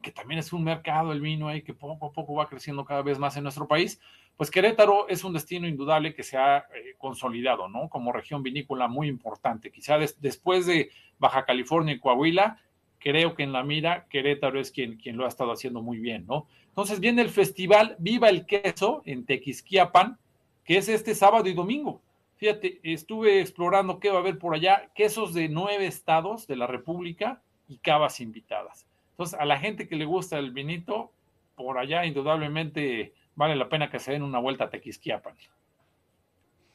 que 0.00 0.10
también 0.10 0.40
es 0.40 0.52
un 0.52 0.64
mercado 0.64 1.12
el 1.12 1.20
vino 1.20 1.46
ahí 1.46 1.62
que 1.62 1.74
poco 1.74 2.06
a 2.06 2.12
poco 2.12 2.34
va 2.34 2.48
creciendo 2.48 2.84
cada 2.84 3.02
vez 3.02 3.18
más 3.18 3.36
en 3.36 3.44
nuestro 3.44 3.68
país, 3.68 4.00
pues 4.36 4.50
Querétaro 4.50 5.08
es 5.08 5.24
un 5.24 5.34
destino 5.34 5.68
indudable 5.68 6.14
que 6.14 6.22
se 6.22 6.38
ha 6.38 6.58
eh, 6.74 6.94
consolidado, 6.96 7.68
¿no? 7.68 7.90
Como 7.90 8.12
región 8.12 8.42
vinícola 8.42 8.88
muy 8.88 9.08
importante. 9.08 9.70
Quizá 9.70 9.98
después 9.98 10.66
de 10.66 10.90
Baja 11.18 11.44
California 11.44 11.94
y 11.94 12.00
Coahuila, 12.00 12.58
creo 12.98 13.34
que 13.34 13.42
en 13.42 13.52
la 13.52 13.62
mira 13.62 14.06
Querétaro 14.08 14.58
es 14.58 14.70
quien, 14.70 14.96
quien 14.96 15.18
lo 15.18 15.26
ha 15.26 15.28
estado 15.28 15.52
haciendo 15.52 15.82
muy 15.82 15.98
bien, 15.98 16.24
¿no? 16.26 16.46
Entonces 16.68 16.98
viene 16.98 17.20
el 17.20 17.28
festival 17.28 17.96
Viva 17.98 18.30
el 18.30 18.46
Queso 18.46 19.02
en 19.04 19.26
Tequisquiapan, 19.26 20.18
que 20.64 20.78
es 20.78 20.88
este 20.88 21.14
sábado 21.14 21.46
y 21.48 21.52
domingo. 21.52 22.00
Fíjate, 22.42 22.80
estuve 22.82 23.40
explorando 23.40 24.00
qué 24.00 24.10
va 24.10 24.16
a 24.16 24.18
haber 24.18 24.36
por 24.36 24.52
allá, 24.52 24.90
quesos 24.96 25.32
de 25.32 25.48
nueve 25.48 25.86
estados 25.86 26.48
de 26.48 26.56
la 26.56 26.66
República 26.66 27.40
y 27.68 27.78
cavas 27.78 28.20
invitadas. 28.20 28.84
Entonces, 29.12 29.38
a 29.38 29.44
la 29.44 29.60
gente 29.60 29.86
que 29.86 29.94
le 29.94 30.06
gusta 30.06 30.40
el 30.40 30.50
vinito, 30.50 31.12
por 31.54 31.78
allá 31.78 32.04
indudablemente 32.04 33.14
vale 33.36 33.54
la 33.54 33.68
pena 33.68 33.88
que 33.88 34.00
se 34.00 34.10
den 34.10 34.24
una 34.24 34.40
vuelta 34.40 34.64
a 34.64 34.70
Tequisquiapan. 34.70 35.36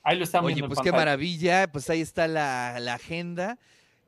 Ahí 0.03 0.17
lo 0.17 0.23
estamos 0.23 0.49
Oye, 0.53 0.65
pues 0.65 0.79
qué 0.79 0.93
maravilla, 0.93 1.69
pues 1.69 1.89
ahí 1.89 1.99
está 1.99 2.29
la, 2.29 2.77
agenda. 2.93 3.59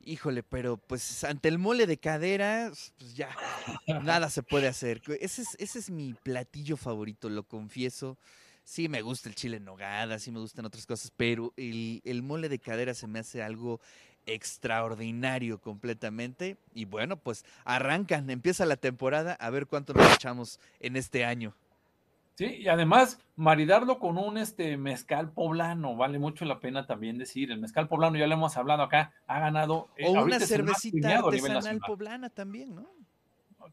Híjole, 0.02 0.42
pero 0.42 0.78
pues 0.78 1.24
ante 1.24 1.50
el 1.50 1.58
mole 1.58 1.86
de 1.86 1.98
caderas, 1.98 2.94
pues 2.96 3.16
ya, 3.16 3.36
nada 4.02 4.30
se 4.30 4.42
puede 4.42 4.66
hacer. 4.66 5.02
Ese 5.20 5.42
es, 5.42 5.56
ese 5.58 5.78
es 5.78 5.90
mi 5.90 6.14
platillo 6.14 6.78
favorito, 6.78 7.28
lo 7.28 7.42
confieso. 7.42 8.16
Sí 8.70 8.88
me 8.88 9.02
gusta 9.02 9.28
el 9.28 9.34
chile 9.34 9.56
en 9.56 9.64
nogada, 9.64 10.20
sí 10.20 10.30
me 10.30 10.38
gustan 10.38 10.64
otras 10.64 10.86
cosas, 10.86 11.12
pero 11.16 11.52
el, 11.56 12.00
el 12.04 12.22
mole 12.22 12.48
de 12.48 12.60
cadera 12.60 12.94
se 12.94 13.08
me 13.08 13.18
hace 13.18 13.42
algo 13.42 13.80
extraordinario 14.26 15.60
completamente. 15.60 16.56
Y 16.72 16.84
bueno, 16.84 17.16
pues 17.16 17.44
arrancan, 17.64 18.30
empieza 18.30 18.64
la 18.66 18.76
temporada, 18.76 19.32
a 19.32 19.50
ver 19.50 19.66
cuánto 19.66 19.92
nos 19.92 20.14
echamos 20.14 20.60
en 20.78 20.94
este 20.94 21.24
año. 21.24 21.56
Sí, 22.36 22.58
y 22.60 22.68
además 22.68 23.18
maridarlo 23.34 23.98
con 23.98 24.16
un 24.16 24.38
este 24.38 24.76
mezcal 24.76 25.32
poblano, 25.32 25.96
vale 25.96 26.20
mucho 26.20 26.44
la 26.44 26.60
pena 26.60 26.86
también 26.86 27.18
decir. 27.18 27.50
El 27.50 27.58
mezcal 27.58 27.88
poblano, 27.88 28.18
ya 28.18 28.28
lo 28.28 28.34
hemos 28.34 28.56
hablado 28.56 28.84
acá, 28.84 29.12
ha 29.26 29.40
ganado. 29.40 29.88
Eh, 29.96 30.04
o 30.06 30.12
una 30.22 30.38
cervecita 30.38 31.18
artesanal 31.18 31.80
poblana 31.80 32.30
también, 32.30 32.76
¿no? 32.76 32.88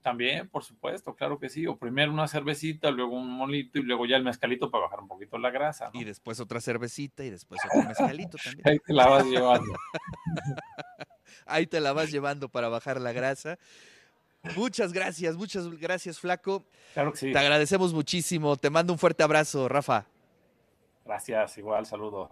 También, 0.02 0.48
por 0.50 0.64
supuesto, 0.64 1.16
claro 1.16 1.40
que 1.40 1.50
sí. 1.50 1.68
O 1.68 1.78
primero 1.78 2.12
una 2.12 2.28
cervecita, 2.28 2.92
luego 2.92 3.16
un 3.16 3.30
molito 3.30 3.80
y 3.80 3.84
luego 3.84 4.06
ya 4.06 4.16
el 4.16 4.24
mezcalito 4.24 4.70
para 4.72 4.86
bajar 4.86 5.00
un 5.02 5.08
poquito 5.08 5.38
la 5.38 5.50
grasa. 5.50 5.90
Y 5.94 6.04
después 6.04 6.40
otra 6.40 6.62
cervecita 6.62 7.24
y 7.24 7.30
después 7.30 7.62
otro 7.66 7.88
mezcalito 7.88 8.38
también. 8.44 8.68
Ahí 8.68 8.80
te 8.80 8.94
la 8.94 9.08
vas 9.08 9.26
llevando. 9.26 9.74
Ahí 11.46 11.68
te 11.68 11.80
la 11.80 11.94
vas 11.94 12.12
llevando 12.12 12.50
para 12.50 12.70
bajar 12.70 13.00
la 13.00 13.12
grasa. 13.12 13.58
Muchas 14.56 14.94
gracias, 14.94 15.36
muchas 15.36 15.68
gracias, 15.80 16.20
Flaco. 16.20 16.66
Claro 16.94 17.12
que 17.12 17.18
sí. 17.18 17.32
Te 17.32 17.38
agradecemos 17.38 17.94
muchísimo. 17.94 18.56
Te 18.56 18.70
mando 18.70 18.94
un 18.94 19.00
fuerte 19.00 19.24
abrazo, 19.24 19.68
Rafa. 19.68 20.06
Gracias, 21.06 21.58
igual, 21.58 21.86
saludos. 21.86 22.32